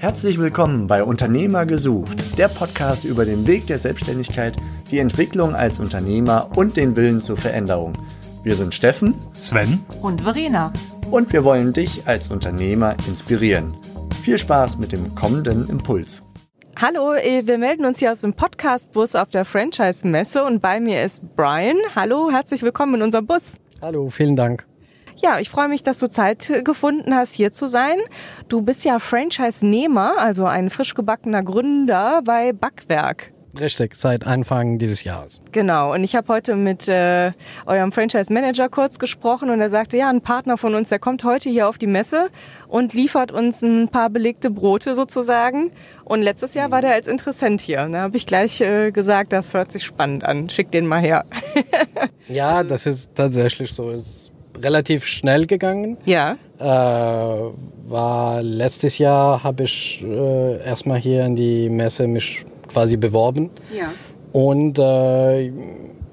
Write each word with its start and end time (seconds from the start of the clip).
Herzlich 0.00 0.38
willkommen 0.38 0.86
bei 0.86 1.02
Unternehmer 1.02 1.66
gesucht, 1.66 2.38
der 2.38 2.46
Podcast 2.46 3.04
über 3.04 3.24
den 3.24 3.48
Weg 3.48 3.66
der 3.66 3.78
Selbstständigkeit, 3.80 4.56
die 4.92 5.00
Entwicklung 5.00 5.56
als 5.56 5.80
Unternehmer 5.80 6.50
und 6.54 6.76
den 6.76 6.94
Willen 6.94 7.20
zur 7.20 7.36
Veränderung. 7.36 7.94
Wir 8.44 8.54
sind 8.54 8.76
Steffen, 8.76 9.14
Sven 9.32 9.84
und 10.00 10.20
Verena. 10.20 10.72
Und 11.10 11.32
wir 11.32 11.42
wollen 11.42 11.72
dich 11.72 12.06
als 12.06 12.30
Unternehmer 12.30 12.94
inspirieren. 13.08 13.76
Viel 14.22 14.38
Spaß 14.38 14.78
mit 14.78 14.92
dem 14.92 15.16
kommenden 15.16 15.68
Impuls. 15.68 16.22
Hallo, 16.80 17.14
äh, 17.14 17.44
wir 17.48 17.58
melden 17.58 17.84
uns 17.84 17.98
hier 17.98 18.12
aus 18.12 18.20
dem 18.20 18.34
Podcast-Bus 18.34 19.16
auf 19.16 19.30
der 19.30 19.44
Franchise-Messe 19.44 20.44
und 20.44 20.62
bei 20.62 20.78
mir 20.78 21.02
ist 21.02 21.34
Brian. 21.34 21.76
Hallo, 21.96 22.30
herzlich 22.30 22.62
willkommen 22.62 22.94
in 22.94 23.02
unserem 23.02 23.26
Bus. 23.26 23.56
Hallo, 23.82 24.10
vielen 24.10 24.36
Dank. 24.36 24.67
Ja, 25.20 25.40
ich 25.40 25.50
freue 25.50 25.68
mich, 25.68 25.82
dass 25.82 25.98
du 25.98 26.08
Zeit 26.08 26.50
gefunden 26.64 27.14
hast, 27.14 27.34
hier 27.34 27.50
zu 27.50 27.66
sein. 27.66 27.96
Du 28.48 28.62
bist 28.62 28.84
ja 28.84 28.98
Franchise-Nehmer, 28.98 30.18
also 30.18 30.44
ein 30.44 30.70
frisch 30.70 30.94
gebackener 30.94 31.42
Gründer 31.42 32.22
bei 32.24 32.52
Backwerk. 32.52 33.32
Richtig, 33.58 33.96
seit 33.96 34.26
Anfang 34.26 34.78
dieses 34.78 35.04
Jahres. 35.04 35.40
Genau, 35.52 35.92
und 35.92 36.04
ich 36.04 36.14
habe 36.14 36.28
heute 36.32 36.54
mit 36.54 36.86
äh, 36.86 37.32
eurem 37.66 37.90
Franchise-Manager 37.90 38.68
kurz 38.68 38.98
gesprochen 38.98 39.50
und 39.50 39.60
er 39.60 39.70
sagte, 39.70 39.96
ja, 39.96 40.08
ein 40.08 40.20
Partner 40.20 40.56
von 40.56 40.74
uns, 40.74 40.90
der 40.90 40.98
kommt 40.98 41.24
heute 41.24 41.50
hier 41.50 41.68
auf 41.68 41.78
die 41.78 41.86
Messe 41.86 42.28
und 42.68 42.92
liefert 42.92 43.32
uns 43.32 43.62
ein 43.62 43.88
paar 43.88 44.10
belegte 44.10 44.50
Brote 44.50 44.94
sozusagen. 44.94 45.72
Und 46.04 46.22
letztes 46.22 46.54
Jahr 46.54 46.70
war 46.70 46.82
der 46.82 46.92
als 46.92 47.08
Interessent 47.08 47.60
hier. 47.60 47.88
Da 47.88 48.02
habe 48.02 48.16
ich 48.16 48.26
gleich 48.26 48.60
äh, 48.60 48.92
gesagt, 48.92 49.32
das 49.32 49.54
hört 49.54 49.72
sich 49.72 49.84
spannend 49.84 50.24
an. 50.24 50.48
Schick 50.50 50.70
den 50.70 50.86
mal 50.86 51.00
her. 51.00 51.24
ja, 52.28 52.62
das 52.62 52.86
ist 52.86 53.14
tatsächlich 53.14 53.72
so. 53.72 53.90
Es 53.90 54.27
relativ 54.62 55.06
schnell 55.06 55.46
gegangen. 55.46 55.96
Ja. 56.04 56.36
Äh, 56.58 56.64
war 56.64 58.42
letztes 58.42 58.98
Jahr 58.98 59.42
habe 59.42 59.64
ich 59.64 60.04
äh, 60.04 60.64
erstmal 60.64 60.98
hier 60.98 61.24
in 61.24 61.36
die 61.36 61.68
Messe 61.68 62.06
mich 62.06 62.44
quasi 62.68 62.96
beworben. 62.96 63.50
Ja. 63.76 63.92
Und 64.32 64.78
äh, 64.78 65.50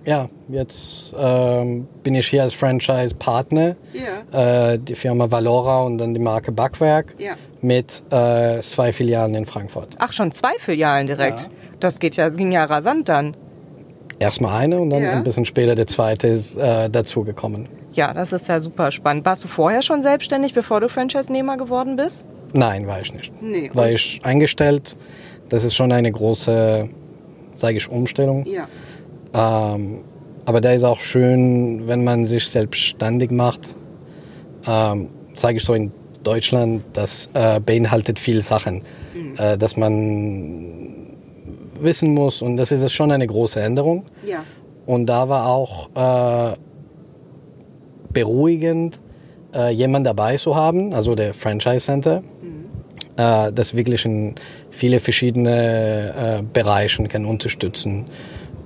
ja, 0.06 0.30
jetzt 0.50 1.14
äh, 1.14 1.82
bin 2.04 2.16
ich 2.16 2.28
hier 2.28 2.44
als 2.44 2.54
Franchise-Partner. 2.54 3.76
Ja. 3.94 4.72
Äh, 4.74 4.80
die 4.80 4.96
Firma 4.96 5.30
Valora 5.30 5.82
und 5.82 5.98
dann 5.98 6.14
die 6.14 6.20
Marke 6.20 6.52
Backwerk 6.52 7.16
ja. 7.18 7.34
mit 7.62 8.04
äh, 8.12 8.62
zwei 8.62 8.94
Filialen 8.94 9.34
in 9.36 9.46
Frankfurt. 9.46 9.96
Ach, 9.98 10.14
schon 10.14 10.32
zwei 10.32 10.54
Filialen 10.60 11.08
direkt. 11.08 11.42
Ja. 11.42 11.48
Das 11.80 12.00
geht 12.00 12.16
ja, 12.16 12.28
das 12.28 12.38
ging 12.38 12.52
ja 12.52 12.66
rasant 12.66 13.10
dann. 13.10 13.36
Erstmal 14.20 14.62
eine 14.62 14.80
und 14.80 14.92
dann 14.92 15.04
ja. 15.04 15.12
ein 15.12 15.24
bisschen 15.24 15.46
später 15.46 15.76
der 15.76 15.88
zweite 15.88 16.28
ist 16.28 16.58
äh, 16.58 16.90
dazugekommen. 16.90 17.68
Ja, 17.96 18.14
das 18.14 18.34
ist 18.34 18.50
ja 18.50 18.60
super 18.60 18.92
spannend. 18.92 19.26
Warst 19.26 19.44
du 19.46 19.48
vorher 19.48 19.82
schon 19.82 20.02
selbstständig, 20.02 20.54
bevor 20.54 20.82
du 20.82 20.90
Franchise-Nehmer 20.90 21.56
geworden 21.56 21.96
bist? 21.96 22.26
Nein, 22.54 22.88
war 22.88 23.00
ich 23.00 23.14
nicht. 23.14 23.32
Nee. 23.42 23.72
War 23.74 23.90
ich 23.90 24.20
eingestellt. 24.24 24.98
Das 25.48 25.64
ist 25.64 25.76
schon 25.76 25.92
eine 25.92 26.12
große, 26.12 26.90
sage 27.56 27.78
ich, 27.78 27.90
Umstellung. 27.90 28.46
Ja. 28.46 28.68
Ähm, 29.34 30.02
aber 30.46 30.60
da 30.62 30.74
ist 30.74 30.84
auch 30.84 31.00
schön, 31.00 31.88
wenn 31.88 32.04
man 32.04 32.28
sich 32.28 32.48
selbstständig 32.50 33.32
macht. 33.32 33.76
Ähm, 34.68 35.10
sage 35.34 35.58
ich 35.58 35.64
so 35.64 35.74
in 35.74 35.92
Deutschland, 36.24 36.84
das 36.94 37.30
äh, 37.34 37.60
beinhaltet 37.60 38.20
viele 38.20 38.42
Sachen, 38.42 38.84
mhm. 39.14 39.36
äh, 39.38 39.58
dass 39.58 39.78
man 39.78 41.16
wissen 41.80 42.14
muss. 42.14 42.42
Und 42.42 42.58
das 42.58 42.72
ist 42.72 42.92
schon 42.92 43.12
eine 43.12 43.26
große 43.26 43.62
Änderung. 43.62 44.06
Ja. 44.26 44.44
Und 44.86 45.08
da 45.08 45.30
war 45.30 45.48
auch 45.48 45.90
äh, 45.96 46.58
beruhigend, 48.16 49.00
äh, 49.54 49.70
jemanden 49.70 50.06
dabei 50.06 50.38
zu 50.38 50.56
haben, 50.56 50.94
also 50.94 51.14
der 51.14 51.36
Franchise 51.36 51.86
Center, 51.86 52.22
mhm. 52.22 52.66
äh, 53.18 53.52
das 53.52 53.76
wirklich 53.76 54.06
in 54.06 54.34
viele 54.72 55.00
verschiedene 55.00 56.40
äh, 56.40 56.44
Bereichen 56.52 57.08
kann 57.08 57.26
unterstützen. 57.26 58.08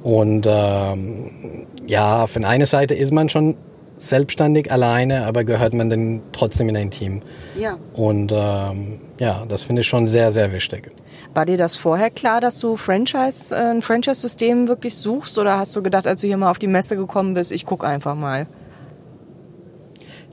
Und 0.02 0.48
ähm, 0.48 1.66
ja, 1.86 2.28
von 2.28 2.46
einer 2.46 2.66
Seite 2.66 2.94
ist 2.94 3.12
man 3.12 3.28
schon 3.28 3.56
selbstständig 3.98 4.72
alleine, 4.72 5.26
aber 5.26 5.44
gehört 5.44 5.74
man 5.74 5.90
dann 5.90 6.22
trotzdem 6.32 6.70
in 6.70 6.78
ein 6.78 6.90
Team. 6.90 7.22
Ja. 7.60 7.78
Und 7.94 8.32
ähm, 8.34 9.02
ja, 9.20 9.44
das 9.46 9.64
finde 9.64 9.82
ich 9.82 9.88
schon 9.88 10.08
sehr, 10.08 10.32
sehr 10.32 10.54
wichtig. 10.54 10.92
War 11.34 11.46
dir 11.46 11.58
das 11.58 11.76
vorher 11.76 12.10
klar, 12.10 12.40
dass 12.40 12.60
du 12.60 12.78
Franchise, 12.78 13.54
äh, 13.54 13.60
ein 13.60 13.82
Franchise-System 13.82 14.68
wirklich 14.70 14.96
suchst? 14.96 15.38
Oder 15.38 15.58
hast 15.58 15.76
du 15.76 15.84
gedacht, 15.84 16.08
als 16.08 16.22
du 16.22 16.28
hier 16.28 16.38
mal 16.38 16.50
auf 16.50 16.60
die 16.60 16.68
Messe 16.68 16.96
gekommen 16.96 17.34
bist, 17.34 17.52
ich 17.52 17.66
gucke 17.66 17.86
einfach 17.86 18.16
mal? 18.16 18.48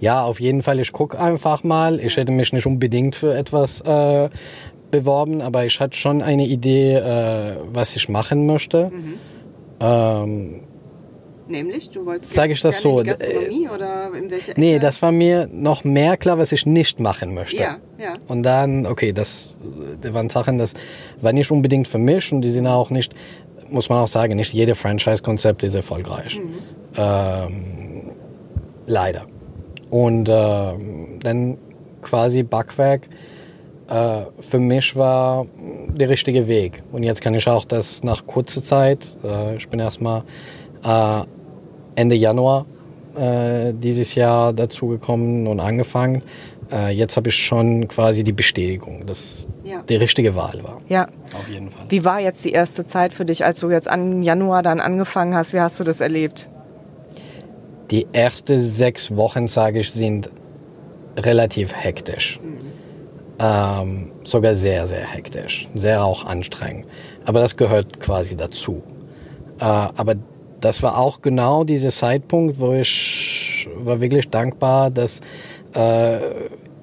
Ja, 0.00 0.22
auf 0.24 0.40
jeden 0.40 0.62
Fall. 0.62 0.80
Ich 0.80 0.92
gucke 0.92 1.18
einfach 1.18 1.64
mal. 1.64 2.00
Ich 2.00 2.16
hätte 2.16 2.32
mich 2.32 2.52
nicht 2.52 2.66
unbedingt 2.66 3.16
für 3.16 3.34
etwas 3.34 3.80
äh, 3.80 4.28
beworben, 4.90 5.40
aber 5.40 5.64
ich 5.64 5.80
hatte 5.80 5.96
schon 5.96 6.22
eine 6.22 6.46
Idee, 6.46 6.94
äh, 6.94 7.56
was 7.72 7.96
ich 7.96 8.08
machen 8.08 8.46
möchte. 8.46 8.90
Mhm. 8.90 9.14
Ähm, 9.80 10.60
Nämlich, 11.48 11.90
du 11.90 12.04
wolltest 12.04 12.34
sag 12.34 12.50
ich 12.50 12.60
das 12.60 12.80
so, 12.80 13.02
die 13.02 13.10
Gastronomie 13.10 13.68
oder 13.68 14.12
in 14.12 14.30
welche 14.30 14.50
Ecke? 14.50 14.60
Nee, 14.60 14.78
das 14.80 15.00
war 15.00 15.12
mir 15.12 15.48
noch 15.52 15.84
mehr 15.84 16.16
klar, 16.16 16.38
was 16.38 16.50
ich 16.50 16.66
nicht 16.66 16.98
machen 16.98 17.34
möchte. 17.34 17.62
Ja, 17.62 17.76
ja. 17.98 18.14
Und 18.26 18.42
dann, 18.42 18.84
okay, 18.84 19.12
das, 19.12 19.56
das 20.00 20.12
waren 20.12 20.28
Sachen, 20.28 20.58
das 20.58 20.74
war 21.20 21.32
nicht 21.32 21.50
unbedingt 21.52 21.86
für 21.86 21.98
mich 21.98 22.32
und 22.32 22.42
die 22.42 22.50
sind 22.50 22.66
auch 22.66 22.90
nicht, 22.90 23.14
muss 23.70 23.88
man 23.88 24.00
auch 24.00 24.08
sagen, 24.08 24.34
nicht 24.34 24.52
jede 24.52 24.74
Franchise-Konzept 24.74 25.62
ist 25.62 25.74
erfolgreich. 25.74 26.40
Mhm. 26.40 26.54
Ähm, 26.96 28.10
leider. 28.86 29.26
Und 29.90 30.28
äh, 30.28 30.72
dann 31.20 31.58
quasi 32.02 32.42
Backwerk 32.42 33.08
äh, 33.88 34.22
für 34.40 34.58
mich 34.58 34.96
war 34.96 35.46
der 35.88 36.08
richtige 36.08 36.48
Weg. 36.48 36.82
Und 36.92 37.02
jetzt 37.02 37.20
kann 37.20 37.34
ich 37.34 37.46
auch 37.48 37.64
das 37.64 38.02
nach 38.02 38.26
kurzer 38.26 38.64
Zeit, 38.64 39.16
äh, 39.24 39.56
ich 39.56 39.68
bin 39.68 39.80
erstmal 39.80 40.22
äh, 40.84 41.22
Ende 41.94 42.16
Januar 42.16 42.66
äh, 43.16 43.72
dieses 43.72 44.14
Jahr 44.14 44.52
dazugekommen 44.52 45.46
und 45.46 45.60
angefangen. 45.60 46.22
Äh, 46.70 46.92
jetzt 46.94 47.16
habe 47.16 47.28
ich 47.28 47.36
schon 47.36 47.86
quasi 47.86 48.24
die 48.24 48.32
Bestätigung, 48.32 49.06
dass 49.06 49.46
ja. 49.62 49.82
die 49.88 49.96
richtige 49.96 50.34
Wahl 50.34 50.62
war. 50.64 50.78
Ja. 50.88 51.08
Auf 51.32 51.48
jeden 51.48 51.70
Fall. 51.70 51.86
Wie 51.88 52.04
war 52.04 52.20
jetzt 52.20 52.44
die 52.44 52.52
erste 52.52 52.84
Zeit 52.84 53.12
für 53.12 53.24
dich, 53.24 53.44
als 53.44 53.60
du 53.60 53.70
jetzt 53.70 53.88
an 53.88 54.22
Januar 54.22 54.62
dann 54.62 54.80
angefangen 54.80 55.34
hast? 55.34 55.52
Wie 55.52 55.60
hast 55.60 55.78
du 55.78 55.84
das 55.84 56.00
erlebt? 56.00 56.48
Die 57.90 58.06
ersten 58.12 58.58
sechs 58.58 59.14
Wochen, 59.16 59.48
sage 59.48 59.80
ich, 59.80 59.92
sind 59.92 60.30
relativ 61.16 61.74
hektisch. 61.74 62.40
Mhm. 62.42 62.56
Ähm, 63.38 64.12
sogar 64.24 64.54
sehr, 64.54 64.86
sehr 64.86 65.06
hektisch. 65.06 65.68
Sehr 65.74 66.04
auch 66.04 66.24
anstrengend. 66.24 66.86
Aber 67.24 67.40
das 67.40 67.56
gehört 67.56 68.00
quasi 68.00 68.36
dazu. 68.36 68.82
Äh, 69.58 69.64
aber 69.64 70.16
das 70.60 70.82
war 70.82 70.98
auch 70.98 71.20
genau 71.20 71.64
dieser 71.64 71.90
Zeitpunkt, 71.90 72.58
wo 72.58 72.72
ich 72.72 73.68
war 73.76 74.00
wirklich 74.00 74.30
dankbar, 74.30 74.90
dass 74.90 75.20
äh, 75.74 76.18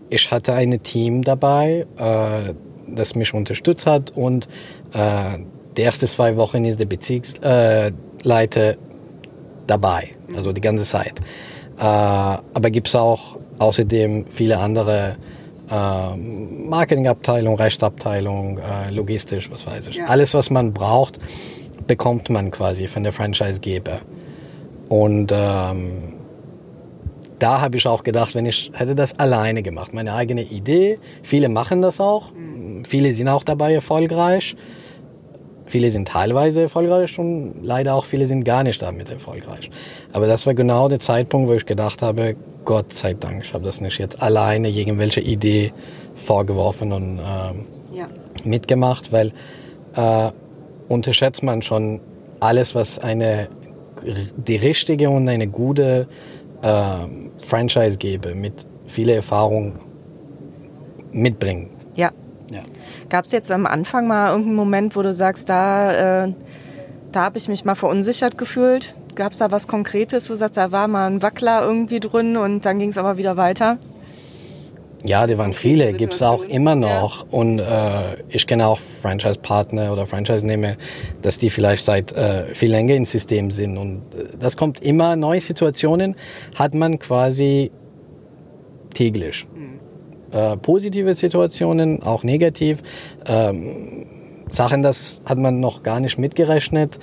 ich 0.09 0.31
hatte 0.31 0.53
ein 0.53 0.81
Team 0.83 1.23
dabei, 1.23 1.85
äh, 1.97 2.53
das 2.87 3.15
mich 3.15 3.33
unterstützt 3.33 3.87
hat 3.87 4.11
und 4.11 4.47
äh, 4.93 5.39
die 5.75 5.81
ersten 5.81 6.05
zwei 6.05 6.37
Wochen 6.37 6.65
ist 6.65 6.79
der 6.79 6.85
Bezirksleiter 6.85 8.75
dabei, 9.67 10.09
also 10.35 10.51
die 10.53 10.61
ganze 10.61 10.85
Zeit. 10.85 11.19
Äh, 11.77 11.83
aber 11.83 12.69
gibt 12.69 12.87
es 12.87 12.95
auch 12.95 13.37
außerdem 13.59 14.25
viele 14.27 14.59
andere 14.59 15.15
äh, 15.69 16.15
Marketingabteilung, 16.15 17.55
Rechtsabteilung, 17.55 18.57
äh, 18.59 18.91
logistisch, 18.91 19.49
was 19.51 19.65
weiß 19.65 19.87
ich. 19.89 19.95
Ja. 19.97 20.05
Alles, 20.05 20.33
was 20.33 20.49
man 20.49 20.73
braucht, 20.73 21.17
bekommt 21.87 22.29
man 22.29 22.51
quasi 22.51 22.87
von 22.87 23.03
der 23.03 23.11
Franchisegeber. 23.11 23.99
Und 24.89 25.31
ähm, 25.33 26.13
da 27.39 27.61
habe 27.61 27.77
ich 27.77 27.87
auch 27.87 28.03
gedacht, 28.03 28.35
wenn 28.35 28.45
ich 28.45 28.71
hätte 28.73 28.95
das 28.95 29.17
alleine 29.19 29.63
gemacht, 29.63 29.93
meine 29.93 30.13
eigene 30.13 30.43
Idee. 30.43 30.99
Viele 31.23 31.49
machen 31.49 31.81
das 31.81 31.99
auch, 31.99 32.31
Mhm. 32.31 32.85
viele 32.85 33.11
sind 33.11 33.27
auch 33.27 33.43
dabei 33.43 33.73
erfolgreich. 33.73 34.55
Viele 35.73 35.89
sind 35.89 36.07
teilweise 36.07 36.61
erfolgreich 36.61 37.17
und 37.17 37.63
leider 37.63 37.95
auch 37.95 38.05
viele 38.05 38.27
sind 38.27 38.43
gar 38.43 38.61
nicht 38.61 38.79
damit 38.79 39.09
erfolgreich. 39.09 39.71
Aber 40.11 40.27
das 40.27 40.45
war 40.45 40.53
genau 40.53 40.87
der 40.87 40.99
Zeitpunkt, 40.99 41.49
wo 41.49 41.53
ich 41.53 41.65
gedacht 41.65 42.03
habe, 42.03 42.35
Gott 42.63 42.93
sei 42.93 43.15
Dank, 43.15 43.43
ich 43.43 43.55
habe 43.55 43.65
das 43.65 43.81
nicht 43.81 43.97
jetzt 43.97 44.21
alleine 44.21 44.69
irgendwelche 44.69 45.19
Idee 45.21 45.73
vorgeworfen 46.13 46.91
und 46.93 47.17
ähm, 47.17 47.65
Ja. 47.91 48.07
mitgemacht, 48.43 49.11
weil 49.11 49.31
äh, 49.95 50.29
unterschätzt 50.89 51.41
man 51.41 51.63
schon 51.63 52.01
alles, 52.39 52.75
was 52.75 52.99
eine 52.99 53.47
die 54.37 54.57
richtige 54.57 55.09
und 55.09 55.27
eine 55.27 55.47
gute 55.47 56.07
äh, 56.61 56.67
Franchise 57.39 57.97
gebe 57.97 58.35
mit 58.35 58.67
viel 58.85 59.09
Erfahrung 59.09 59.79
mitbringt. 61.11 61.71
Ja. 61.95 62.11
Ja. 62.51 62.61
Gab 63.09 63.25
es 63.25 63.31
jetzt 63.31 63.51
am 63.51 63.65
Anfang 63.65 64.07
mal 64.07 64.29
irgendeinen 64.29 64.55
Moment, 64.55 64.95
wo 64.95 65.01
du 65.01 65.13
sagst, 65.13 65.49
da, 65.49 66.25
äh, 66.25 66.33
da 67.11 67.23
habe 67.23 67.37
ich 67.37 67.47
mich 67.47 67.65
mal 67.65 67.75
verunsichert 67.75 68.37
gefühlt? 68.37 68.95
Gab 69.15 69.31
es 69.31 69.37
da 69.37 69.51
was 69.51 69.67
Konkretes, 69.67 70.29
wo 70.29 70.33
du 70.33 70.39
sagst, 70.39 70.57
da 70.57 70.71
war 70.71 70.87
mal 70.87 71.07
ein 71.07 71.21
Wackler 71.21 71.63
irgendwie 71.63 71.99
drin 71.99 72.37
und 72.37 72.65
dann 72.65 72.79
ging 72.79 72.89
es 72.89 72.97
aber 72.97 73.17
wieder 73.17 73.37
weiter? 73.37 73.77
Ja, 75.05 75.27
die 75.27 75.37
waren 75.37 75.51
viele, 75.51 75.91
gibt's 75.93 76.21
auch 76.21 76.43
immer 76.43 76.75
noch. 76.75 77.25
Und 77.29 77.59
äh, 77.59 78.23
ich 78.29 78.47
kenne 78.47 78.67
auch 78.67 78.79
Franchise-Partner 78.79 79.91
oder 79.91 80.05
Franchise-Nehmer, 80.05 80.75
dass 81.21 81.37
die 81.37 81.49
vielleicht 81.49 81.83
seit 81.83 82.13
äh, 82.13 82.45
viel 82.55 82.71
länger 82.71 82.95
im 82.95 83.05
System 83.05 83.51
sind. 83.51 83.77
Und 83.77 84.01
äh, 84.15 84.29
das 84.39 84.55
kommt 84.55 84.79
immer, 84.81 85.17
neue 85.17 85.41
Situationen 85.41 86.15
hat 86.55 86.73
man 86.73 86.99
quasi 86.99 87.71
täglich. 88.93 89.45
Äh, 90.33 90.57
positive 90.57 91.15
Situationen, 91.15 92.03
auch 92.03 92.23
negativ. 92.23 92.81
Ähm, 93.25 94.05
Sachen, 94.49 94.81
das 94.81 95.21
hat 95.25 95.37
man 95.37 95.59
noch 95.59 95.83
gar 95.83 95.99
nicht 95.99 96.17
mitgerechnet. 96.17 96.99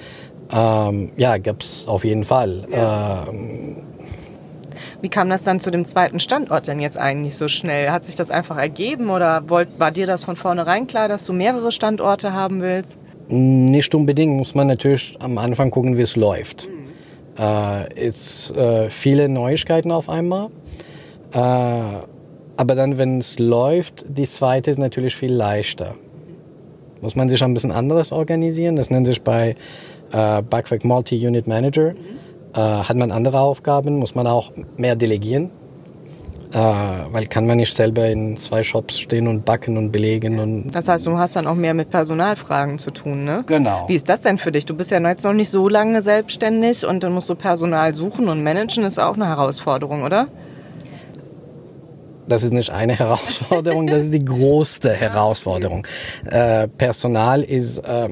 Ähm, 0.52 1.12
ja, 1.16 1.38
gab's 1.38 1.84
auf 1.86 2.04
jeden 2.04 2.24
Fall. 2.24 2.66
Ja. 2.70 3.26
Ähm, 3.28 3.76
wie 5.02 5.08
kam 5.08 5.30
das 5.30 5.44
dann 5.44 5.60
zu 5.60 5.70
dem 5.70 5.84
zweiten 5.84 6.20
Standort 6.20 6.68
denn 6.68 6.80
jetzt 6.80 6.98
eigentlich 6.98 7.36
so 7.36 7.48
schnell? 7.48 7.90
Hat 7.90 8.04
sich 8.04 8.16
das 8.16 8.30
einfach 8.30 8.58
ergeben 8.58 9.10
oder 9.10 9.48
wollt, 9.48 9.68
war 9.78 9.90
dir 9.90 10.06
das 10.06 10.24
von 10.24 10.36
vornherein 10.36 10.86
klar, 10.86 11.08
dass 11.08 11.24
du 11.24 11.32
mehrere 11.32 11.72
Standorte 11.72 12.32
haben 12.32 12.60
willst? 12.60 12.98
Nicht 13.28 13.94
unbedingt, 13.94 14.36
muss 14.36 14.54
man 14.54 14.66
natürlich 14.66 15.16
am 15.20 15.38
Anfang 15.38 15.70
gucken, 15.70 15.96
wie 15.96 16.02
es 16.02 16.16
läuft. 16.16 16.68
Mhm. 16.68 17.42
Äh, 17.42 18.06
ist 18.06 18.54
äh, 18.56 18.90
viele 18.90 19.28
Neuigkeiten 19.28 19.92
auf 19.92 20.08
einmal. 20.08 20.48
Äh, 21.32 22.00
aber 22.60 22.74
dann, 22.74 22.98
wenn 22.98 23.18
es 23.18 23.38
läuft, 23.38 24.04
die 24.08 24.26
zweite 24.26 24.70
ist 24.70 24.78
natürlich 24.78 25.16
viel 25.16 25.32
leichter. 25.32 25.94
Muss 27.00 27.16
man 27.16 27.28
sich 27.28 27.42
ein 27.42 27.54
bisschen 27.54 27.72
anderes 27.72 28.12
organisieren. 28.12 28.76
Das 28.76 28.90
nennt 28.90 29.06
sich 29.06 29.22
bei 29.22 29.54
äh, 30.12 30.42
Backwerk 30.42 30.84
Multi-Unit 30.84 31.46
Manager. 31.46 31.92
Mhm 31.92 32.20
äh, 32.54 32.58
hat 32.58 32.96
man 32.96 33.10
andere 33.12 33.40
Aufgaben, 33.40 33.98
muss 33.98 34.14
man 34.14 34.26
auch 34.26 34.52
mehr 34.76 34.96
delegieren. 34.96 35.50
Äh, 36.52 36.56
weil 36.56 37.28
kann 37.28 37.46
man 37.46 37.58
nicht 37.58 37.76
selber 37.76 38.08
in 38.08 38.36
zwei 38.36 38.64
Shops 38.64 38.98
stehen 38.98 39.28
und 39.28 39.44
backen 39.44 39.76
und 39.76 39.92
belegen 39.92 40.40
und. 40.40 40.72
Das 40.72 40.88
heißt, 40.88 41.06
du 41.06 41.16
hast 41.16 41.36
dann 41.36 41.46
auch 41.46 41.54
mehr 41.54 41.74
mit 41.74 41.90
Personalfragen 41.90 42.78
zu 42.78 42.90
tun, 42.90 43.22
ne? 43.22 43.44
Genau. 43.46 43.84
Wie 43.86 43.94
ist 43.94 44.08
das 44.08 44.22
denn 44.22 44.36
für 44.36 44.50
dich? 44.50 44.66
Du 44.66 44.74
bist 44.74 44.90
ja 44.90 44.98
jetzt 44.98 45.24
noch 45.24 45.32
nicht 45.32 45.48
so 45.48 45.68
lange 45.68 46.00
selbstständig 46.00 46.84
und 46.84 47.04
dann 47.04 47.12
musst 47.12 47.30
du 47.30 47.36
Personal 47.36 47.94
suchen 47.94 48.28
und 48.28 48.42
managen 48.42 48.82
ist 48.82 48.98
auch 48.98 49.14
eine 49.14 49.28
Herausforderung, 49.28 50.02
oder? 50.02 50.26
Das 52.30 52.42
ist 52.42 52.52
nicht 52.52 52.70
eine 52.70 52.94
Herausforderung, 52.98 53.86
das 53.86 54.04
ist 54.04 54.14
die 54.14 54.24
größte 54.24 54.92
Herausforderung. 54.92 55.86
Äh, 56.24 56.68
Personal 56.68 57.42
ist 57.42 57.78
äh, 57.78 58.08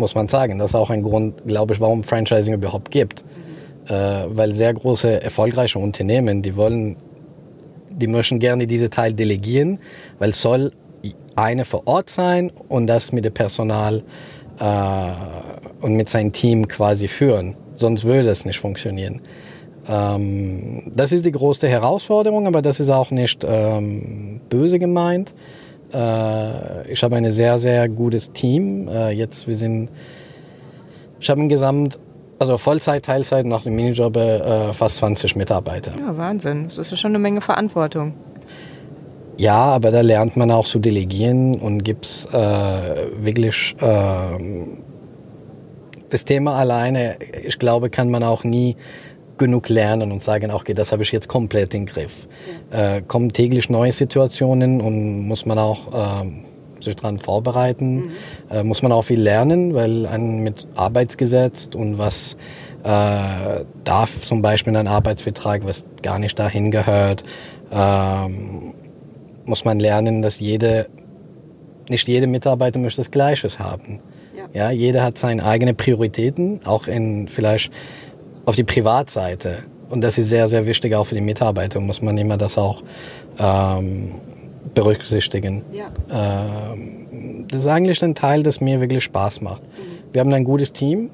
muss 0.00 0.16
man 0.16 0.26
sagen. 0.26 0.58
Das 0.58 0.70
ist 0.70 0.74
auch 0.74 0.90
ein 0.90 1.02
Grund, 1.02 1.46
glaube 1.46 1.74
ich, 1.74 1.80
warum 1.80 2.02
Franchising 2.02 2.54
überhaupt 2.54 2.90
gibt. 2.90 3.22
Äh, 3.86 3.92
weil 4.26 4.54
sehr 4.54 4.74
große, 4.74 5.22
erfolgreiche 5.22 5.78
Unternehmen, 5.78 6.42
die 6.42 6.56
wollen, 6.56 6.96
die 7.90 8.08
möchten 8.08 8.40
gerne 8.40 8.66
diese 8.66 8.90
Teil 8.90 9.12
delegieren, 9.12 9.78
weil 10.18 10.30
es 10.30 10.42
soll 10.42 10.72
eine 11.36 11.64
vor 11.64 11.86
Ort 11.86 12.10
sein 12.10 12.50
und 12.68 12.86
das 12.86 13.12
mit 13.12 13.24
dem 13.24 13.32
Personal 13.32 14.02
äh, 14.58 15.84
und 15.84 15.94
mit 15.94 16.08
seinem 16.08 16.32
Team 16.32 16.66
quasi 16.66 17.06
führen. 17.06 17.56
Sonst 17.74 18.04
würde 18.04 18.30
es 18.30 18.44
nicht 18.44 18.58
funktionieren. 18.58 19.20
Ähm, 19.90 20.82
das 20.94 21.10
ist 21.10 21.26
die 21.26 21.32
größte 21.32 21.68
Herausforderung, 21.68 22.46
aber 22.46 22.62
das 22.62 22.78
ist 22.78 22.90
auch 22.90 23.10
nicht 23.10 23.44
ähm, 23.48 24.40
böse 24.48 24.78
gemeint. 24.78 25.34
Äh, 25.92 26.92
ich 26.92 27.02
habe 27.02 27.16
ein 27.16 27.28
sehr, 27.30 27.58
sehr 27.58 27.88
gutes 27.88 28.30
Team. 28.30 28.86
Äh, 28.86 29.10
jetzt, 29.10 29.48
wir 29.48 29.56
sind, 29.56 29.90
ich 31.18 31.28
habe 31.28 31.40
insgesamt, 31.40 31.98
also 32.38 32.56
Vollzeit, 32.56 33.04
Teilzeit 33.04 33.46
nach 33.46 33.64
dem 33.64 33.74
Minijob 33.74 34.16
äh, 34.16 34.72
fast 34.72 34.98
20 34.98 35.34
Mitarbeiter. 35.34 35.92
Ja, 35.98 36.16
Wahnsinn. 36.16 36.64
Das 36.64 36.78
ist 36.78 36.92
ja 36.92 36.96
schon 36.96 37.10
eine 37.10 37.18
Menge 37.18 37.40
Verantwortung. 37.40 38.14
Ja, 39.36 39.56
aber 39.56 39.90
da 39.90 40.02
lernt 40.02 40.36
man 40.36 40.52
auch 40.52 40.66
zu 40.66 40.78
delegieren 40.78 41.58
und 41.58 41.82
gibt's 41.82 42.26
äh, 42.26 43.06
wirklich 43.18 43.74
äh, 43.80 44.66
das 46.10 46.24
Thema 46.24 46.56
alleine, 46.56 47.16
ich 47.44 47.58
glaube, 47.58 47.90
kann 47.90 48.10
man 48.10 48.22
auch 48.22 48.44
nie 48.44 48.76
genug 49.40 49.68
lernen 49.68 50.12
und 50.12 50.22
sagen, 50.22 50.52
okay, 50.52 50.74
das 50.74 50.92
habe 50.92 51.02
ich 51.02 51.10
jetzt 51.10 51.28
komplett 51.28 51.74
im 51.74 51.86
Griff. 51.86 52.28
Ja. 52.70 52.98
Äh, 52.98 53.02
kommen 53.02 53.32
täglich 53.32 53.68
neue 53.68 53.90
Situationen 53.90 54.80
und 54.80 55.26
muss 55.26 55.46
man 55.46 55.58
auch 55.58 56.22
äh, 56.22 56.26
sich 56.82 56.96
daran 56.96 57.18
vorbereiten, 57.18 57.96
mhm. 57.96 58.10
äh, 58.50 58.62
muss 58.62 58.82
man 58.82 58.92
auch 58.92 59.02
viel 59.02 59.20
lernen, 59.20 59.74
weil 59.74 60.06
ein 60.06 60.40
mit 60.44 60.68
Arbeitsgesetz 60.74 61.70
und 61.74 61.98
was 61.98 62.36
äh, 62.84 63.64
darf 63.84 64.20
zum 64.22 64.42
Beispiel 64.42 64.76
ein 64.76 64.86
Arbeitsvertrag, 64.86 65.64
was 65.64 65.84
gar 66.02 66.18
nicht 66.18 66.38
dahin 66.38 66.70
gehört, 66.70 67.24
ähm, 67.72 68.74
muss 69.44 69.64
man 69.64 69.80
lernen, 69.80 70.22
dass 70.22 70.38
jede, 70.38 70.88
nicht 71.88 72.06
jede 72.08 72.26
Mitarbeiter 72.26 72.78
möchte 72.78 73.00
das 73.00 73.10
Gleiches 73.10 73.58
haben. 73.58 74.00
Ja. 74.36 74.66
ja, 74.66 74.70
jeder 74.70 75.02
hat 75.02 75.18
seine 75.18 75.44
eigenen 75.44 75.76
Prioritäten, 75.76 76.60
auch 76.64 76.86
in 76.86 77.28
vielleicht 77.28 77.72
auf 78.50 78.56
die 78.56 78.64
Privatseite. 78.64 79.58
Und 79.90 80.02
das 80.02 80.18
ist 80.18 80.28
sehr, 80.28 80.48
sehr 80.48 80.66
wichtig 80.66 80.92
auch 80.96 81.04
für 81.04 81.14
die 81.14 81.20
Mitarbeiter, 81.20 81.78
muss 81.78 82.02
man 82.02 82.18
immer 82.18 82.36
das 82.36 82.58
auch 82.58 82.82
ähm, 83.38 84.16
berücksichtigen. 84.74 85.62
Ja. 85.72 86.72
Ähm, 86.72 87.46
das 87.48 87.60
ist 87.62 87.68
eigentlich 87.68 88.02
ein 88.02 88.16
Teil, 88.16 88.42
das 88.42 88.60
mir 88.60 88.80
wirklich 88.80 89.04
Spaß 89.04 89.40
macht. 89.40 89.62
Mhm. 89.62 90.12
Wir 90.12 90.20
haben 90.20 90.32
ein 90.32 90.42
gutes 90.42 90.72
Team, 90.72 91.10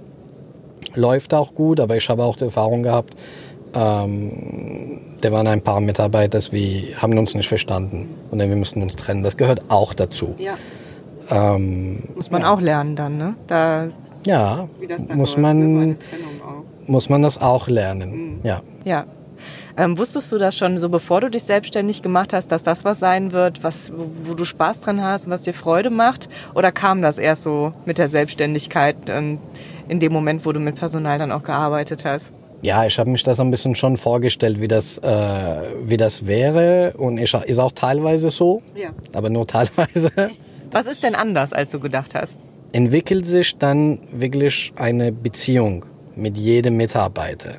läuft 0.95 1.35
auch 1.35 1.55
gut, 1.55 1.79
aber 1.79 1.99
ich 1.99 2.09
habe 2.09 2.25
auch 2.25 2.37
die 2.37 2.45
Erfahrung 2.45 2.83
gehabt, 2.83 3.15
ähm, 3.75 5.01
da 5.21 5.31
waren 5.31 5.47
ein 5.47 5.61
paar 5.61 5.83
Mitarbeiter, 5.83 6.41
wir 6.53 6.97
haben 6.97 7.19
uns 7.19 7.35
nicht 7.35 7.49
verstanden 7.49 8.15
und 8.31 8.39
dann 8.39 8.49
wir 8.49 8.57
mussten 8.57 8.81
uns 8.81 8.97
trennen. 8.97 9.23
Das 9.23 9.37
gehört 9.37 9.61
auch 9.69 9.93
dazu. 9.93 10.35
Ja. 10.39 10.57
Ähm, 11.29 12.05
muss 12.15 12.31
man 12.31 12.43
ja. 12.43 12.55
auch 12.55 12.63
lernen 12.63 12.97
dann, 12.97 13.19
ne? 13.19 13.35
Da, 13.47 13.89
ja, 14.25 14.69
muss 15.15 15.37
man 15.37 15.97
muss 16.87 17.09
man 17.09 17.23
das 17.23 17.41
auch 17.41 17.69
lernen. 17.69 18.11
Mhm. 18.11 18.41
Ja. 18.43 18.63
Ja. 18.85 19.07
Ähm, 19.77 19.99
wusstest 19.99 20.33
du 20.33 20.39
das 20.39 20.57
schon 20.57 20.79
so, 20.79 20.89
bevor 20.89 21.21
du 21.21 21.31
dich 21.31 21.43
selbstständig 21.43 22.03
gemacht 22.03 22.33
hast, 22.33 22.51
dass 22.51 22.63
das 22.63 22.85
was 22.85 22.99
sein 22.99 23.33
wird, 23.33 23.63
was, 23.63 23.93
wo, 23.95 24.31
wo 24.31 24.35
du 24.35 24.45
Spaß 24.45 24.81
dran 24.81 25.03
hast 25.03 25.27
und 25.27 25.33
was 25.33 25.43
dir 25.43 25.53
Freude 25.53 25.91
macht? 25.91 26.29
Oder 26.55 26.73
kam 26.73 27.03
das 27.03 27.19
erst 27.19 27.43
so 27.43 27.73
mit 27.85 27.99
der 27.99 28.09
Selbstständigkeit 28.09 28.97
ähm, 29.09 29.39
in 29.89 30.01
dem 30.01 30.13
Moment, 30.13 30.47
wo 30.47 30.53
du 30.53 30.61
mit 30.61 30.77
Personal 30.77 31.19
dann 31.19 31.31
auch 31.31 31.43
gearbeitet 31.43 32.05
hast? 32.05 32.33
Ja, 32.63 32.87
ich 32.87 32.99
habe 32.99 33.11
mich 33.11 33.23
das 33.23 33.39
ein 33.39 33.51
bisschen 33.51 33.75
schon 33.75 33.99
vorgestellt, 33.99 34.61
wie 34.61 34.69
das, 34.69 34.99
äh, 34.99 35.63
wie 35.83 35.99
das 35.99 36.27
wäre. 36.27 36.95
Und 36.97 37.19
ich, 37.19 37.35
ist 37.35 37.59
auch 37.59 37.73
teilweise 37.73 38.31
so, 38.31 38.63
ja. 38.75 38.91
aber 39.13 39.29
nur 39.29 39.47
teilweise. 39.47 40.11
Was 40.73 40.87
ist 40.87 41.03
denn 41.03 41.15
anders, 41.15 41.53
als 41.53 41.71
du 41.71 41.81
gedacht 41.81 42.15
hast? 42.15 42.39
Entwickelt 42.73 43.27
sich 43.27 43.57
dann 43.57 44.01
wirklich 44.11 44.73
eine 44.77 45.13
Beziehung 45.13 45.85
mit 46.17 46.37
jedem 46.37 46.77
Mitarbeiter. 46.77 47.55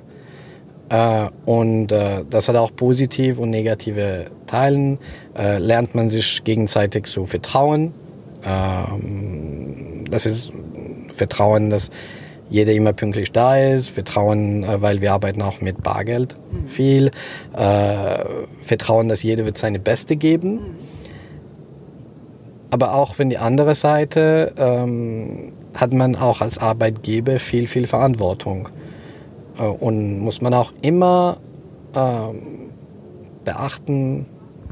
Äh, 0.89 1.29
und 1.45 1.91
äh, 1.91 2.23
das 2.29 2.49
hat 2.49 2.55
auch 2.55 2.75
positive 2.75 3.41
und 3.41 3.49
negative 3.49 4.27
Teilen. 4.45 4.99
Äh, 5.37 5.59
lernt 5.59 5.95
man 5.95 6.09
sich 6.09 6.43
gegenseitig 6.43 7.05
zu 7.05 7.25
vertrauen. 7.25 7.93
Ähm, 8.45 10.05
das 10.09 10.25
ist 10.25 10.53
Vertrauen, 11.09 11.69
dass 11.69 11.89
jeder 12.49 12.73
immer 12.73 12.93
pünktlich 12.93 13.31
da 13.31 13.57
ist. 13.57 13.89
Vertrauen, 13.89 14.63
äh, 14.63 14.81
weil 14.81 15.01
wir 15.01 15.13
arbeiten 15.13 15.41
auch 15.41 15.61
mit 15.61 15.83
Bargeld 15.83 16.37
viel. 16.67 17.11
Äh, 17.53 18.23
Vertrauen, 18.59 19.09
dass 19.09 19.23
jeder 19.23 19.45
wird 19.45 19.57
seine 19.57 19.79
Beste 19.79 20.15
geben. 20.15 20.59
Aber 22.69 22.93
auch 22.93 23.17
wenn 23.17 23.29
die 23.29 23.37
andere 23.37 23.75
Seite 23.75 24.53
ähm, 24.57 25.53
hat 25.77 25.93
man 25.93 26.15
auch 26.15 26.41
als 26.41 26.57
Arbeitgeber 26.57 27.39
viel, 27.39 27.67
viel 27.67 27.87
Verantwortung. 27.87 28.69
Äh, 29.57 29.63
und 29.63 30.19
muss 30.19 30.41
man 30.41 30.53
auch 30.53 30.73
immer 30.81 31.37
ähm, 31.95 32.71
beachten, 33.45 34.25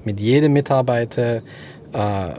mit 0.04 0.20
jedem 0.20 0.54
Mitarbeiter, 0.54 1.38
äh, 1.94 2.30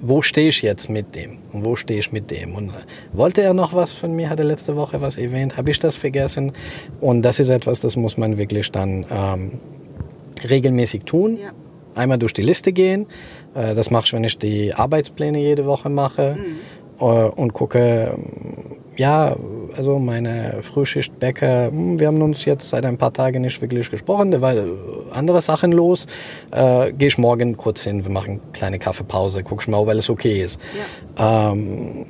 wo 0.00 0.22
stehe 0.22 0.48
ich 0.48 0.62
jetzt 0.62 0.88
mit 0.88 1.16
dem 1.16 1.38
und 1.52 1.64
wo 1.64 1.74
stehe 1.76 1.98
ich 1.98 2.12
mit 2.12 2.30
dem. 2.30 2.54
Und 2.54 2.70
äh, 2.70 2.72
wollte 3.12 3.42
er 3.42 3.52
noch 3.52 3.74
was 3.74 3.92
von 3.92 4.14
mir, 4.14 4.30
hat 4.30 4.38
er 4.38 4.44
letzte 4.44 4.76
Woche 4.76 5.00
was 5.00 5.16
erwähnt, 5.16 5.56
habe 5.56 5.70
ich 5.70 5.78
das 5.78 5.96
vergessen. 5.96 6.52
Und 7.00 7.22
das 7.22 7.40
ist 7.40 7.50
etwas, 7.50 7.80
das 7.80 7.96
muss 7.96 8.16
man 8.16 8.38
wirklich 8.38 8.70
dann 8.70 9.04
ähm, 9.10 9.52
regelmäßig 10.48 11.02
tun. 11.02 11.38
Ja. 11.38 11.50
Einmal 11.94 12.18
durch 12.18 12.32
die 12.32 12.42
Liste 12.42 12.72
gehen. 12.72 13.06
Äh, 13.54 13.74
das 13.74 13.90
mache 13.90 14.06
ich, 14.06 14.12
wenn 14.12 14.24
ich 14.24 14.38
die 14.38 14.72
Arbeitspläne 14.72 15.40
jede 15.40 15.66
Woche 15.66 15.88
mache. 15.88 16.36
Mhm 16.38 16.77
und 16.98 17.52
gucke, 17.52 18.16
ja, 18.96 19.36
also 19.76 19.98
meine 20.00 20.58
Frühschichtbäcker, 20.62 21.68
hm, 21.68 22.00
wir 22.00 22.08
haben 22.08 22.20
uns 22.20 22.44
jetzt 22.44 22.68
seit 22.68 22.84
ein 22.84 22.98
paar 22.98 23.12
Tagen 23.12 23.42
nicht 23.42 23.62
wirklich 23.62 23.90
gesprochen, 23.90 24.32
da 24.32 24.40
war 24.40 24.54
andere 25.12 25.40
Sachen 25.40 25.70
los. 25.72 26.06
Äh, 26.50 26.92
Gehe 26.92 27.08
ich 27.08 27.16
morgen 27.16 27.56
kurz 27.56 27.82
hin, 27.82 28.04
wir 28.04 28.10
machen 28.10 28.30
eine 28.30 28.40
kleine 28.52 28.78
Kaffeepause, 28.78 29.44
guck 29.44 29.62
ich 29.62 29.68
mal, 29.68 29.78
ob 29.78 29.88
alles 29.88 30.10
okay 30.10 30.42
ist. 30.42 30.60
Ja. 31.16 31.52
Ähm, 31.52 32.06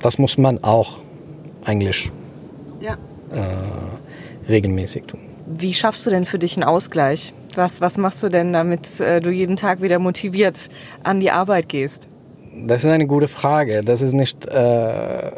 das 0.00 0.18
muss 0.18 0.38
man 0.38 0.62
auch 0.64 0.98
eigentlich 1.62 2.10
ja. 2.80 2.94
äh, 3.30 4.50
regelmäßig 4.50 5.04
tun. 5.04 5.20
Wie 5.46 5.74
schaffst 5.74 6.06
du 6.06 6.10
denn 6.10 6.24
für 6.24 6.38
dich 6.38 6.56
einen 6.56 6.64
Ausgleich? 6.64 7.34
Was, 7.54 7.80
was 7.82 7.98
machst 7.98 8.22
du 8.22 8.30
denn, 8.30 8.52
damit 8.52 9.00
äh, 9.00 9.20
du 9.20 9.30
jeden 9.30 9.56
Tag 9.56 9.82
wieder 9.82 9.98
motiviert 9.98 10.70
an 11.02 11.20
die 11.20 11.30
Arbeit 11.30 11.68
gehst? 11.68 12.08
Das 12.54 12.84
ist 12.84 12.90
eine 12.90 13.06
gute 13.06 13.28
Frage. 13.28 13.82
Das 13.82 14.00
ist 14.00 14.12
nicht 14.12 14.46
äh, 14.46 15.32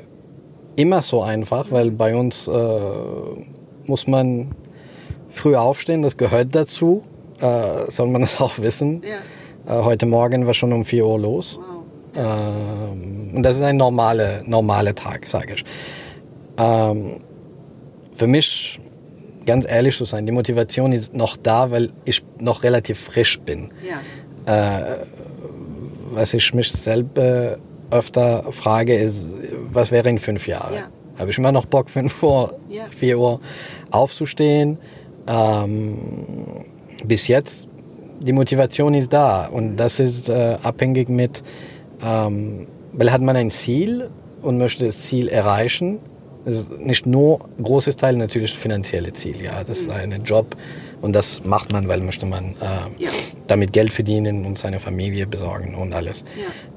immer 0.76 1.02
so 1.02 1.23
einfach, 1.23 1.70
weil 1.70 1.90
bei 1.90 2.14
uns 2.14 2.46
äh, 2.46 2.80
muss 3.87 4.06
man 4.06 4.54
früh 5.28 5.56
aufstehen, 5.56 6.02
das 6.02 6.16
gehört 6.16 6.54
dazu. 6.54 7.02
Äh, 7.40 7.90
soll 7.90 8.08
man 8.08 8.20
das 8.23 8.40
auch 8.40 8.58
wissen. 8.58 9.02
Ja. 9.02 9.80
Äh, 9.80 9.85
heute 9.85 10.06
Morgen 10.06 10.46
war 10.46 10.54
schon 10.54 10.73
um 10.73 10.85
4 10.85 11.06
Uhr 11.06 11.18
los. 11.18 11.58
Wow. 11.58 11.76
Ähm, 12.16 13.30
und 13.35 13.42
das 13.42 13.56
ist 13.56 13.62
ein 13.62 13.76
normaler 13.76 14.42
normale 14.46 14.94
Tag, 14.94 15.26
sage 15.26 15.54
ich. 15.54 15.64
Ähm, 16.58 17.20
für 18.12 18.26
mich, 18.26 18.80
ganz 19.44 19.66
ehrlich 19.68 19.96
zu 19.96 20.04
sein, 20.04 20.25
die 20.25 20.32
Motivation 20.32 20.92
ist 20.92 21.14
noch 21.14 21.37
da, 21.37 21.70
weil 21.70 21.90
ich 22.04 22.23
noch 22.38 22.62
relativ 22.62 22.99
frisch 22.99 23.38
bin. 23.40 23.70
Ja. 23.87 24.00
Äh, 24.46 24.96
was 26.16 26.35
ich 26.35 26.54
mich 26.54 26.73
selber 26.73 27.58
öfter 27.90 28.50
frage, 28.50 28.96
ist, 28.96 29.35
was 29.58 29.90
wäre 29.90 30.08
in 30.08 30.18
fünf 30.18 30.49
Jahren? 30.49 30.75
Ja. 30.75 30.88
Habe 31.18 31.30
ich 31.30 31.38
immer 31.38 31.52
noch 31.52 31.66
Bock, 31.66 31.88
5 31.88 32.23
Uhr, 32.23 32.58
ja. 32.68 32.85
4 32.90 33.18
Uhr 33.18 33.40
aufzustehen? 33.90 34.78
Ähm, 35.26 35.99
bis 37.04 37.28
jetzt, 37.28 37.68
die 38.20 38.32
Motivation 38.32 38.94
ist 38.94 39.12
da 39.12 39.46
und 39.46 39.76
das 39.76 40.00
ist 40.00 40.28
äh, 40.28 40.56
abhängig 40.62 41.08
mit, 41.08 41.42
ähm, 42.02 42.66
weil 42.92 43.12
hat 43.12 43.23
man 43.23 43.37
ein 43.37 43.50
Ziel 43.50 44.11
und 44.42 44.58
möchte 44.58 44.87
das 44.87 45.02
Ziel 45.02 45.28
erreichen. 45.28 45.99
Nicht 46.78 47.06
nur 47.06 47.48
ein 47.58 47.64
großes 47.64 47.96
Teil 47.96 48.16
natürlich 48.16 48.56
finanzielle 48.56 49.12
Ziel, 49.12 49.42
ja, 49.42 49.64
das 49.64 49.80
ist 49.80 49.90
ein 49.90 50.22
Job 50.22 50.56
und 51.00 51.12
das 51.12 51.44
macht 51.44 51.72
man, 51.72 51.88
weil 51.88 52.00
möchte 52.00 52.24
man 52.24 52.54
äh, 52.60 53.02
ja. 53.02 53.10
damit 53.48 53.72
Geld 53.72 53.92
verdienen 53.92 54.46
und 54.46 54.56
seine 54.56 54.78
Familie 54.78 55.26
besorgen 55.26 55.74
und 55.74 55.92
alles. 55.92 56.24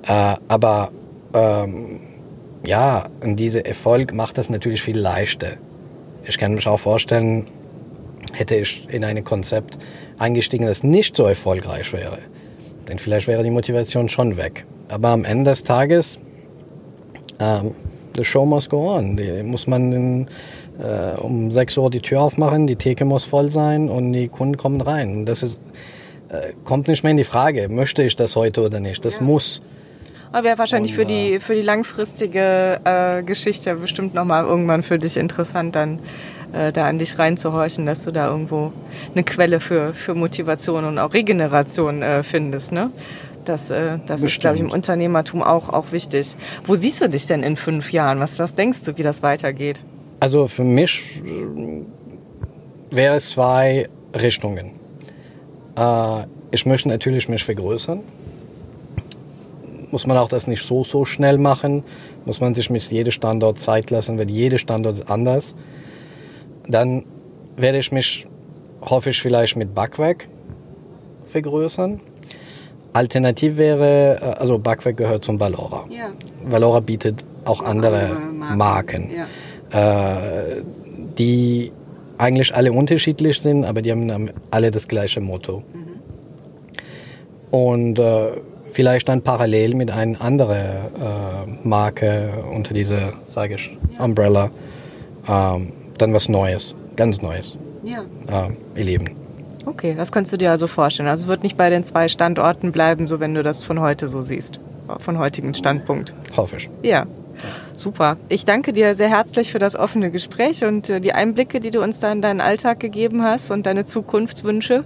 Ja. 0.03 0.33
Äh, 0.33 0.37
aber 0.47 0.91
ähm, 1.33 1.99
ja, 2.65 3.09
und 3.21 3.35
dieser 3.35 3.65
Erfolg 3.65 4.13
macht 4.13 4.37
das 4.37 4.49
natürlich 4.49 4.81
viel 4.81 4.97
leichter. 4.97 5.53
Ich 6.25 6.37
kann 6.37 6.55
mich 6.55 6.67
auch 6.67 6.79
vorstellen, 6.79 7.45
hätte 8.33 8.55
ich 8.55 8.87
in 8.89 9.03
ein 9.03 9.23
Konzept 9.23 9.77
eingestiegen, 10.17 10.65
das 10.65 10.83
nicht 10.83 11.15
so 11.15 11.25
erfolgreich 11.25 11.93
wäre. 11.93 12.19
Denn 12.87 12.99
vielleicht 12.99 13.27
wäre 13.27 13.43
die 13.43 13.49
Motivation 13.51 14.09
schon 14.09 14.37
weg. 14.37 14.65
Aber 14.87 15.09
am 15.09 15.23
Ende 15.23 15.51
des 15.51 15.63
Tages, 15.63 16.19
ähm, 17.39 17.75
the 18.15 18.23
show 18.23 18.45
must 18.45 18.69
go 18.69 18.95
on. 18.95 19.17
Die 19.17 19.43
muss 19.43 19.67
man 19.67 19.91
in, 19.91 20.27
äh, 20.81 21.19
um 21.19 21.51
6 21.51 21.77
Uhr 21.77 21.89
die 21.89 22.01
Tür 22.01 22.21
aufmachen, 22.21 22.67
die 22.67 22.75
Theke 22.75 23.05
muss 23.05 23.25
voll 23.25 23.49
sein 23.49 23.89
und 23.89 24.13
die 24.13 24.27
Kunden 24.27 24.57
kommen 24.57 24.81
rein. 24.81 25.25
Das 25.25 25.43
ist, 25.43 25.59
äh, 26.29 26.53
kommt 26.63 26.87
nicht 26.87 27.03
mehr 27.03 27.11
in 27.11 27.17
die 27.17 27.23
Frage, 27.23 27.69
möchte 27.69 28.03
ich 28.03 28.15
das 28.15 28.35
heute 28.35 28.63
oder 28.63 28.79
nicht. 28.79 29.03
Das 29.05 29.15
ja. 29.15 29.21
muss. 29.21 29.61
Aber 30.31 30.43
wäre 30.43 30.57
wahrscheinlich 30.59 30.91
und, 30.91 30.97
für 30.97 31.05
die 31.05 31.33
äh, 31.33 31.39
für 31.39 31.55
die 31.55 31.61
langfristige 31.61 32.81
äh, 32.83 33.23
Geschichte 33.23 33.75
bestimmt 33.75 34.13
nochmal 34.13 34.45
irgendwann 34.45 34.83
für 34.83 34.99
dich 34.99 35.17
interessant, 35.17 35.75
dann 35.75 35.99
äh, 36.53 36.71
da 36.71 36.87
an 36.87 36.99
dich 36.99 37.17
reinzuhorchen, 37.17 37.85
dass 37.85 38.03
du 38.03 38.11
da 38.11 38.29
irgendwo 38.29 38.71
eine 39.13 39.23
Quelle 39.23 39.59
für, 39.59 39.93
für 39.93 40.15
Motivation 40.15 40.85
und 40.85 40.97
auch 40.99 41.13
Regeneration 41.13 42.01
äh, 42.01 42.23
findest. 42.23 42.71
Ne? 42.71 42.91
Das, 43.49 43.71
äh, 43.71 43.97
das 44.05 44.21
ist, 44.21 44.39
glaube 44.39 44.57
ich, 44.57 44.61
im 44.61 44.69
Unternehmertum 44.69 45.41
auch, 45.41 45.69
auch 45.69 45.91
wichtig. 45.91 46.35
Wo 46.65 46.75
siehst 46.75 47.01
du 47.01 47.09
dich 47.09 47.25
denn 47.25 47.41
in 47.41 47.55
fünf 47.55 47.91
Jahren? 47.91 48.19
Was, 48.19 48.37
was 48.37 48.53
denkst 48.53 48.83
du, 48.83 48.95
wie 48.97 49.01
das 49.01 49.23
weitergeht? 49.23 49.83
Also 50.19 50.45
für 50.45 50.63
mich 50.63 51.21
äh, 51.25 52.95
wäre 52.95 53.15
es 53.15 53.31
zwei 53.31 53.89
Richtungen. 54.13 54.73
Äh, 55.75 56.25
ich 56.51 56.67
möchte 56.67 56.89
natürlich 56.89 57.27
mich 57.27 57.43
vergrößern 57.43 58.01
muss 59.91 60.05
man 60.05 60.17
auch 60.17 60.29
das 60.29 60.45
nicht 60.45 60.63
so, 60.63 60.83
so 60.83 61.03
schnell 61.03 61.39
machen. 61.39 61.83
Muss 62.25 62.41
man 62.41 62.53
sich 62.53 62.69
mit 62.69 62.83
jedem 62.91 63.11
Standort 63.11 63.59
Zeit 63.59 63.89
lassen, 63.89 64.19
weil 64.19 64.29
jeder 64.29 64.59
Standort 64.59 64.97
ist 64.97 65.09
anders. 65.09 65.55
Dann 66.67 67.05
werde 67.57 67.79
ich 67.79 67.91
mich, 67.91 68.27
hoffe 68.81 69.09
ich, 69.09 69.19
vielleicht 69.19 69.55
mit 69.55 69.73
Backwerk 69.73 70.27
vergrößern. 71.25 71.99
Alternativ 72.93 73.57
wäre, 73.57 74.19
äh, 74.21 74.39
also 74.39 74.57
Backwerk 74.59 74.97
gehört 74.97 75.25
zum 75.25 75.39
Valora. 75.39 75.85
Ja. 75.89 76.11
Valora 76.43 76.79
bietet 76.79 77.25
auch 77.45 77.63
andere 77.63 78.09
Marken, 78.33 78.57
Marken 78.57 79.09
ja. 79.71 80.55
äh, 80.57 80.63
die 81.17 81.71
eigentlich 82.17 82.53
alle 82.53 82.71
unterschiedlich 82.71 83.41
sind, 83.41 83.65
aber 83.65 83.81
die 83.81 83.91
haben 83.91 84.31
alle 84.51 84.71
das 84.71 84.87
gleiche 84.87 85.21
Motto. 85.21 85.63
Mhm. 85.73 85.89
Und 87.51 87.99
äh, 87.99 88.31
vielleicht 88.65 89.09
dann 89.09 89.21
parallel 89.21 89.75
mit 89.75 89.91
einer 89.91 90.19
anderen 90.21 90.57
äh, 90.57 91.67
Marke 91.67 92.43
unter 92.53 92.73
dieser, 92.73 93.13
sage 93.27 93.55
ich, 93.55 93.77
Umbrella, 93.97 94.51
ähm, 95.27 95.73
dann 95.97 96.13
was 96.13 96.29
Neues, 96.29 96.75
ganz 96.95 97.21
Neues 97.21 97.57
ja. 97.83 98.03
äh, 98.27 98.79
erleben. 98.79 99.15
Okay, 99.69 99.93
das 99.95 100.11
kannst 100.11 100.33
du 100.33 100.37
dir 100.37 100.49
also 100.49 100.65
vorstellen. 100.65 101.07
Also 101.07 101.23
es 101.23 101.27
wird 101.27 101.43
nicht 101.43 101.55
bei 101.55 101.69
den 101.69 101.83
zwei 101.83 102.09
Standorten 102.09 102.71
bleiben, 102.71 103.07
so 103.07 103.19
wenn 103.19 103.35
du 103.35 103.43
das 103.43 103.63
von 103.63 103.79
heute 103.79 104.07
so 104.07 104.21
siehst, 104.21 104.59
von 104.99 105.19
heutigem 105.19 105.53
Standpunkt. 105.53 106.15
Hoffe 106.35 106.57
ich. 106.57 106.69
Ja. 106.81 107.05
Super. 107.73 108.17
Ich 108.27 108.45
danke 108.45 108.73
dir 108.73 108.95
sehr 108.95 109.09
herzlich 109.09 109.51
für 109.51 109.59
das 109.59 109.75
offene 109.75 110.11
Gespräch 110.11 110.65
und 110.65 110.89
äh, 110.89 110.99
die 110.99 111.13
Einblicke, 111.13 111.59
die 111.61 111.69
du 111.69 111.81
uns 111.81 111.99
da 111.99 112.11
in 112.11 112.21
deinen 112.21 112.41
Alltag 112.41 112.79
gegeben 112.79 113.23
hast 113.23 113.51
und 113.51 113.65
deine 113.65 113.85
Zukunftswünsche. 113.85 114.83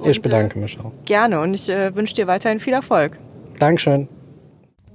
Und, 0.00 0.10
ich 0.10 0.20
bedanke 0.20 0.58
mich 0.58 0.78
auch. 0.78 0.92
Gerne 1.06 1.40
und 1.40 1.54
ich 1.54 1.70
äh, 1.70 1.94
wünsche 1.94 2.14
dir 2.14 2.26
weiterhin 2.26 2.58
viel 2.58 2.74
Erfolg. 2.74 3.18
Dankeschön. 3.58 4.08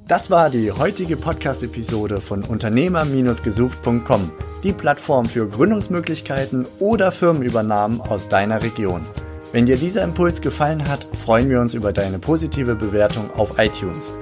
Das 0.08 0.30
war 0.30 0.50
die 0.50 0.72
heutige 0.72 1.16
Podcast-Episode 1.16 2.20
von 2.20 2.44
Unternehmer-gesucht.com, 2.44 4.32
die 4.64 4.74
Plattform 4.74 5.26
für 5.26 5.48
Gründungsmöglichkeiten 5.48 6.68
oder 6.80 7.12
Firmenübernahmen 7.12 8.02
aus 8.02 8.28
deiner 8.28 8.62
Region. 8.62 9.06
Wenn 9.52 9.66
dir 9.66 9.76
dieser 9.76 10.04
Impuls 10.04 10.40
gefallen 10.40 10.88
hat, 10.88 11.08
freuen 11.26 11.50
wir 11.50 11.60
uns 11.60 11.74
über 11.74 11.92
deine 11.92 12.20
positive 12.20 12.74
Bewertung 12.74 13.30
auf 13.32 13.60
iTunes. 13.60 14.14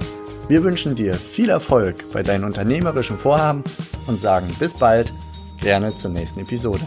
Wir 0.48 0.64
wünschen 0.64 0.96
dir 0.96 1.14
viel 1.14 1.50
Erfolg 1.50 2.10
bei 2.12 2.24
deinen 2.24 2.42
unternehmerischen 2.42 3.16
Vorhaben 3.16 3.62
und 4.08 4.20
sagen 4.20 4.48
bis 4.58 4.74
bald, 4.74 5.14
gerne 5.60 5.94
zur 5.94 6.10
nächsten 6.10 6.40
Episode. 6.40 6.84